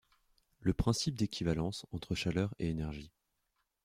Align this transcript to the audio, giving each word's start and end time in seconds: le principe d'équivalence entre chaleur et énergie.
le 0.61 0.73
principe 0.73 1.13
d'équivalence 1.13 1.85
entre 1.91 2.15
chaleur 2.15 2.55
et 2.57 2.67
énergie. 2.71 3.11